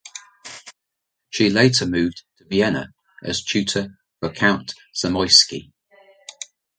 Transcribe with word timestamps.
She 1.29 1.51
later 1.51 1.85
moved 1.85 2.23
to 2.39 2.45
Vienna 2.47 2.87
as 3.23 3.43
tutor 3.43 3.99
for 4.19 4.31
Count 4.31 4.73
Zamoyski. 4.97 5.73